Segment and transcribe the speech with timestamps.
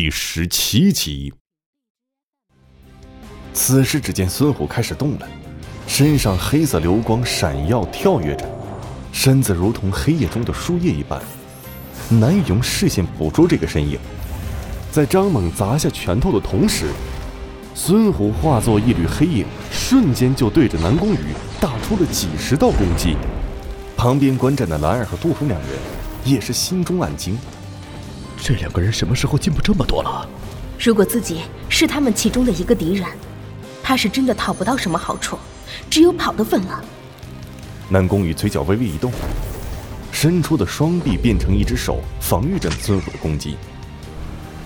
[0.00, 1.32] 第十七集。
[3.52, 5.28] 此时，只见孙虎开始动了，
[5.88, 8.48] 身上黑色流光闪耀，跳跃着，
[9.10, 11.20] 身子如同黑夜中的树叶一般，
[12.08, 13.98] 难以用视线捕捉这个身影。
[14.92, 16.92] 在张猛砸下拳头的同时，
[17.74, 23.16] 孙虎化作一缕黑影，瞬间就对着南宫羽打出了几十道攻击。
[23.96, 25.70] 旁边观战的兰儿和杜峰两人
[26.24, 27.36] 也是心中暗惊。
[28.40, 30.28] 这两个人什么时候进步这么多了？
[30.78, 33.06] 如果自己是他们其中的一个敌人，
[33.82, 35.36] 他是真的讨不到什么好处，
[35.90, 36.82] 只有跑的份了。
[37.88, 39.10] 南宫羽嘴角微微一动，
[40.12, 43.56] 伸出的双臂变成一只手，防御着孙虎的攻击。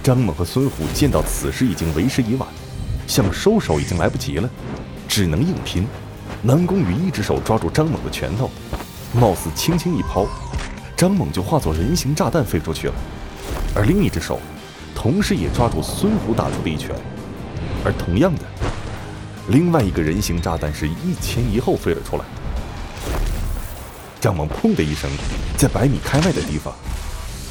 [0.03, 2.48] 张猛和孙虎见到此时已经为时已晚，
[3.07, 4.48] 想收手已经来不及了，
[5.09, 5.87] 只能硬拼。
[6.43, 8.51] 南宫羽一只手抓住张猛的拳头，
[9.15, 10.27] 貌似轻轻一抛，
[10.97, 12.95] 张猛就化作人形炸弹飞出去了。
[13.75, 14.39] 而另一只手，
[14.95, 16.95] 同时也抓住孙虎打出的一拳，
[17.85, 18.42] 而同样的，
[19.48, 22.25] 另外一个人形炸弹是一前一后飞了出来。
[24.20, 25.11] 张猛砰的一声，
[25.56, 26.73] 在百米开外的地方，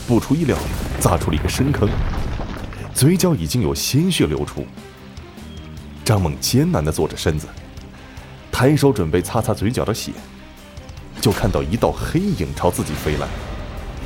[0.07, 0.55] 不出意料
[0.99, 1.89] 砸出了一个深坑，
[2.93, 4.65] 嘴角已经有鲜血流出。
[6.05, 7.47] 张猛艰难的坐着身子，
[8.51, 10.11] 抬手准备擦擦嘴角的血，
[11.19, 13.27] 就看到一道黑影朝自己飞来，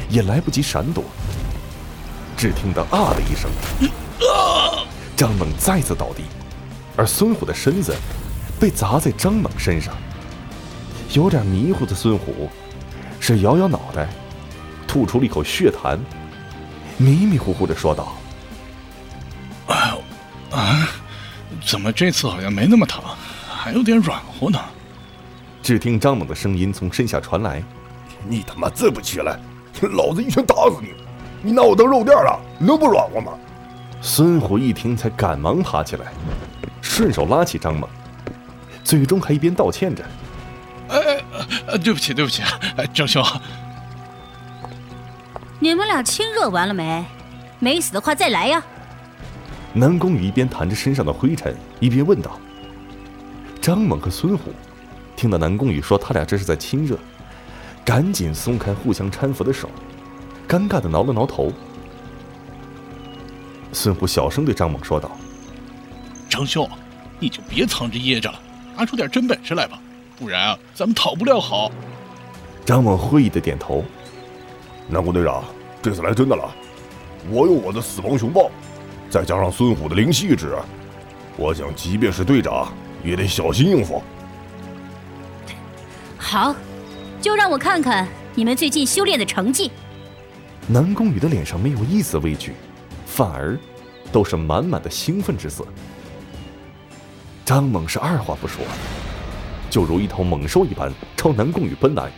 [0.09, 1.03] 也来不及闪躲。
[2.45, 3.49] 只听到“啊”的一声，
[5.15, 6.21] 张猛再次倒地，
[6.95, 7.95] 而孙虎的身子
[8.59, 9.95] 被砸在张猛身上。
[11.13, 12.47] 有点迷糊的孙虎
[13.19, 14.07] 是摇摇脑袋，
[14.87, 15.97] 吐出了一口血痰，
[16.97, 18.13] 迷迷糊糊的说道
[19.65, 20.87] ：“哎呦，啊，
[21.65, 23.01] 怎么这次好像没那么疼，
[23.49, 24.59] 还有点软乎呢？”
[25.63, 27.63] 只听张猛的声音从身下传来
[28.29, 29.39] ：“你他妈再不起来，
[29.81, 30.89] 老子一拳打死你！”
[31.45, 33.33] 你拿我当肉垫了，能不软和吗？
[34.01, 36.07] 孙虎一听，才赶忙爬起来，
[36.81, 37.87] 顺手拉起张猛，
[38.83, 40.03] 嘴中还一边道歉着
[40.89, 41.23] ：“哎
[41.67, 42.41] 哎，对不起，对不起，
[42.91, 43.23] 张兄。”
[45.61, 47.05] 你们俩亲热完了没？
[47.59, 48.63] 没死的话再来呀！
[49.71, 52.39] 南宫羽一边弹着身上的灰尘，一边问道。
[53.61, 54.51] 张猛和孙虎
[55.15, 56.97] 听到南宫羽说他俩这是在亲热，
[57.85, 59.69] 赶紧松开互相搀扶的手。
[60.47, 61.51] 尴尬的挠了挠头，
[63.73, 65.11] 孙虎小声对张猛说道
[66.29, 66.69] ：“张兄，
[67.19, 68.39] 你就别藏着掖着了，
[68.77, 69.79] 拿出点真本事来吧，
[70.19, 71.71] 不然啊，咱们讨不了好。”
[72.65, 73.83] 张猛会意的点头
[74.87, 75.43] ：“南宫队长，
[75.81, 76.53] 这次来真的了，
[77.29, 78.49] 我有我的死亡熊抱，
[79.09, 80.55] 再加上孙虎的灵犀一指，
[81.37, 82.71] 我想即便是队长
[83.03, 84.01] 也得小心应付。”
[86.17, 86.55] 好，
[87.21, 89.71] 就让我看看你们最近修炼的成绩。
[90.67, 92.53] 南宫羽的脸上没有一丝畏惧，
[93.05, 93.57] 反而
[94.11, 95.63] 都是满满的兴奋之色。
[97.45, 98.65] 张猛是二话不说，
[99.69, 102.11] 就如一头猛兽一般朝南宫羽奔来，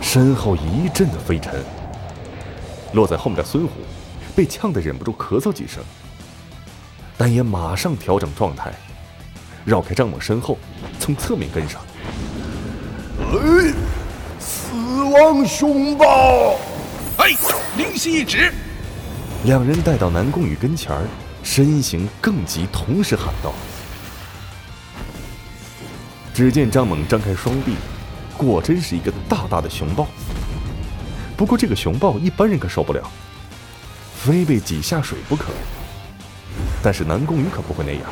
[0.00, 1.62] 身后一阵的飞尘，
[2.94, 3.72] 落在后面的孙虎
[4.34, 5.84] 被呛得忍不住咳嗽几声，
[7.18, 8.72] 但也马上调整状态，
[9.66, 10.56] 绕开张猛身后，
[10.98, 11.82] 从侧面跟上。
[13.20, 13.74] 哎，
[14.38, 14.72] 死
[15.12, 16.54] 亡熊抱！
[17.18, 17.34] 哎，
[17.78, 18.52] 灵犀一指！
[19.44, 21.06] 两人带到南宫羽跟前儿，
[21.42, 23.54] 身形更急，同时喊道
[26.34, 27.74] ：“只见张猛张开双臂，
[28.36, 30.06] 果真是一个大大的熊抱。
[31.36, 33.10] 不过这个熊抱一般人可受不了，
[34.14, 35.46] 非被挤下水不可。
[36.82, 38.02] 但是南宫羽可不会那样，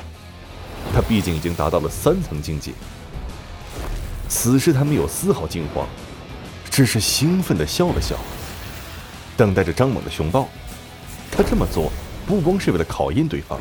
[0.94, 2.72] 他毕竟已经达到了三层境界。
[4.28, 5.86] 此时他没有丝毫惊慌，
[6.70, 8.16] 只是兴奋的笑了笑。”
[9.36, 10.48] 等待着张猛的熊抱，
[11.30, 11.90] 他这么做
[12.26, 13.58] 不光是为了考验对方，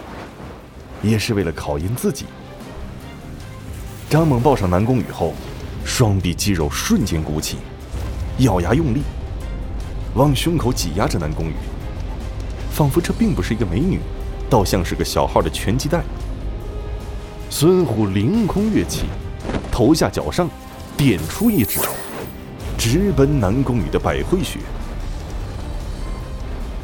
[1.01, 2.25] 也是为了考验自己。
[4.09, 5.34] 张猛抱上南宫羽后，
[5.84, 7.57] 双臂肌肉瞬间鼓起，
[8.38, 9.01] 咬牙用力，
[10.13, 11.56] 往胸口挤压着南宫羽，
[12.72, 13.99] 仿佛这并不是一个美女，
[14.49, 16.03] 倒像是个小号的拳击带。
[17.49, 19.05] 孙虎凌空跃起，
[19.72, 20.47] 头下脚上，
[20.96, 21.79] 点出一指，
[22.78, 24.59] 直奔南宫羽的百会穴。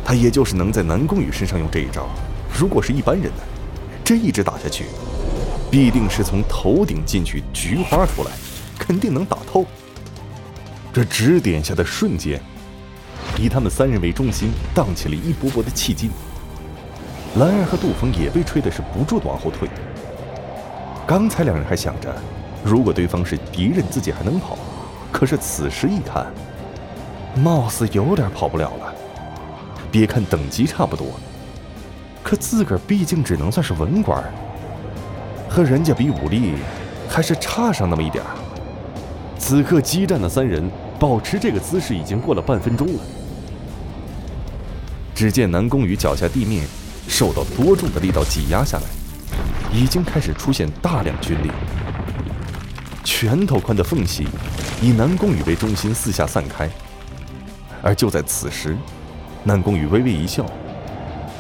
[0.10, 2.10] 他也就是能在南宫羽身上用这一招，
[2.60, 3.44] 如果是一般人呢，
[4.04, 4.86] 这一直打下去，
[5.70, 8.32] 必定是从头顶进去菊花出来，
[8.80, 9.68] 肯定能打透。
[10.92, 12.42] 这指点下的瞬间，
[13.38, 16.10] 以他们三人为中心，荡起了一波波的气劲。
[17.36, 19.70] 兰儿和杜峰也被吹的是不住的往后退。
[21.06, 22.12] 刚才两人还想着，
[22.64, 24.58] 如果对方是敌人，自己还能跑，
[25.12, 26.34] 可是此时一看，
[27.36, 28.96] 貌似有点跑不了了。
[29.92, 31.08] 别看等级差不多，
[32.24, 34.24] 可自个儿毕竟只能算是文官，
[35.50, 36.54] 和人家比武力
[37.10, 38.30] 还是差上那么一点儿。
[39.38, 40.70] 此刻激战的三人
[41.00, 43.00] 保持这个姿势已经过了半分钟了。
[45.16, 46.66] 只见南宫羽脚下地面
[47.08, 48.84] 受到多重的力道挤压下来，
[49.74, 51.50] 已经开始出现大量军力。
[53.04, 54.28] 拳头宽的缝隙
[54.82, 56.70] 以南宫羽为中心四下散开。
[57.82, 58.78] 而就在此时，
[59.44, 60.46] 南宫羽微微一笑，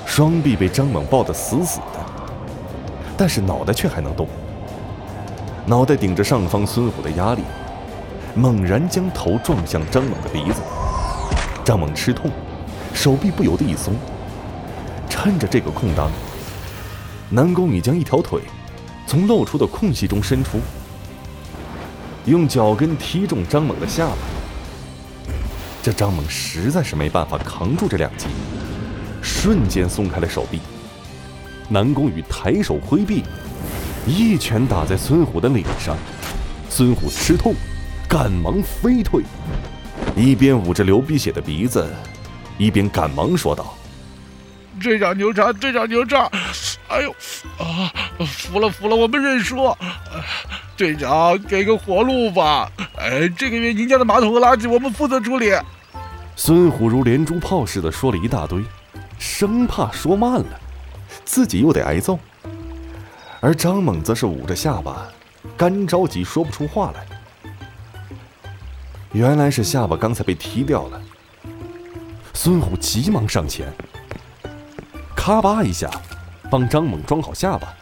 [0.06, 2.00] 双臂被张猛抱得死死的，
[3.18, 4.26] 但是脑袋却还能动。
[5.66, 7.42] 脑袋顶着上方孙虎的压力，
[8.34, 10.62] 猛然将头撞向张猛的鼻子。
[11.64, 12.32] 张猛吃痛，
[12.94, 13.94] 手臂不由得一松。
[15.10, 16.10] 趁着这个空当，
[17.30, 18.42] 南宫羽将一条腿
[19.06, 20.60] 从露出的空隙中伸出，
[22.26, 24.39] 用脚跟踢中张猛的下巴。
[25.82, 28.28] 这张猛实在是没办法扛住这两击，
[29.22, 30.60] 瞬间松开了手臂。
[31.70, 33.24] 南宫羽抬手挥臂，
[34.06, 35.96] 一拳打在孙虎的脸上。
[36.70, 37.54] 孙虎吃痛，
[38.08, 39.24] 赶忙飞退，
[40.16, 41.88] 一边捂着流鼻血的鼻子，
[42.58, 43.74] 一边赶忙说道
[44.84, 46.30] ：“队长牛叉，队长牛叉！
[46.90, 47.12] 哎呦，
[47.58, 47.92] 啊，
[48.26, 49.76] 服了服了，我们认输。
[50.76, 52.72] 队长给个活路吧！
[53.10, 55.52] 哎，这个月您家的马桶和垃圾我们负责处理。”
[56.38, 58.64] 孙虎如连珠炮似的说了一大堆，
[59.18, 60.60] 生怕说慢了，
[61.26, 62.20] 自己又得挨揍。
[63.40, 65.08] 而张猛则是捂着下巴，
[65.58, 67.04] 干着急说不出话来。
[69.12, 71.02] 原来是下巴刚才被踢掉了。
[72.36, 73.74] 孙虎急忙上前，
[75.16, 75.90] 咔吧一下，
[76.52, 77.74] 帮张猛装好下巴。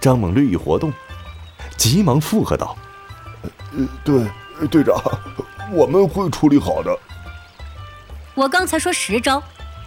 [0.00, 0.90] 张猛略一活动，
[1.76, 2.74] 急忙附和道
[3.76, 4.94] ：“呃，对，队长，
[5.72, 6.96] 我们会处理好的。”
[8.34, 9.42] 我刚才说十招，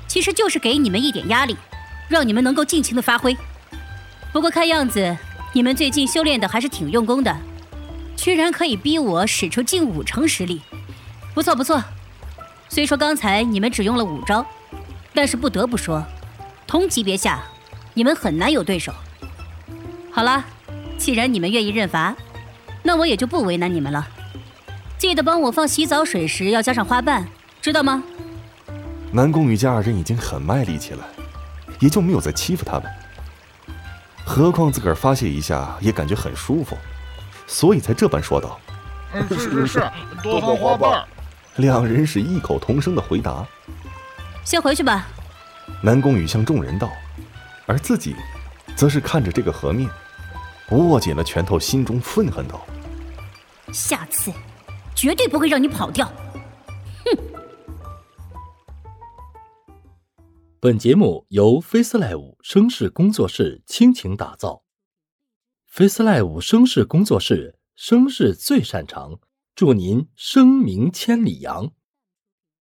[0.07, 1.57] 其实就是给你们一点压力，
[2.07, 3.35] 让你们能够尽情的发挥。
[4.31, 5.17] 不过看样子
[5.53, 7.35] 你们最近修炼的还是挺用功的，
[8.15, 10.61] 居然可以逼我使出近五成实力，
[11.33, 11.83] 不错不错。
[12.69, 14.45] 虽说刚才你们只用了五招，
[15.13, 16.03] 但是不得不说，
[16.65, 17.41] 同级别下
[17.93, 18.93] 你们很难有对手。
[20.11, 20.43] 好了，
[20.97, 22.15] 既然你们愿意认罚，
[22.87, 24.07] 那我也就不为难你们了。
[24.97, 27.27] 记得帮我放洗澡水时要加上花瓣，
[27.61, 28.01] 知道吗？
[29.11, 31.05] 南宫羽家二人已经很卖力气了，
[31.81, 32.83] 也就没有再欺负他们。
[34.25, 36.77] 何况自个儿发泄一下也感觉很舒服，
[37.45, 38.57] 所以才这般说道
[39.29, 39.91] ：“是是是，
[40.23, 41.03] 多放花瓣。”
[41.57, 43.45] 两人是异口同声的回答
[44.45, 45.07] ：“先回去吧。”
[45.83, 46.89] 南宫羽向众人道，
[47.65, 48.15] 而自己，
[48.77, 49.89] 则是看着这个河面，
[50.69, 52.65] 握紧了拳头，心中愤恨道
[53.73, 54.31] ：“下次，
[54.95, 56.07] 绝对不会让你跑掉。”
[57.05, 57.17] 哼
[60.59, 64.63] 本节目由 FaceLive 声势工作室倾情打造
[65.71, 69.19] ，FaceLive 声势工作室声势最擅长，
[69.53, 71.71] 祝您声名千里扬。